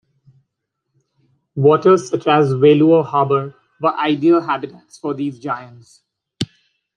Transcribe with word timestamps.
Waters 1.53 2.09
such 2.09 2.25
as 2.25 2.53
Wailuo 2.55 3.05
Harbor 3.05 3.53
were 3.79 3.95
ideal 3.95 4.41
habitats 4.41 4.97
for 4.97 5.13
these 5.13 5.37
giants. 5.37 6.01